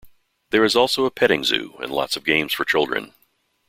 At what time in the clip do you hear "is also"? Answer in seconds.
0.63-1.05